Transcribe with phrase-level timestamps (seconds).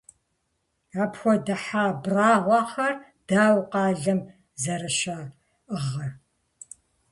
[1.03, 2.93] Апхуэдэ хьэ абрагъуэхэр
[3.27, 4.19] дауэ къалэм
[4.61, 6.11] зэрыщаӀыгъыр?!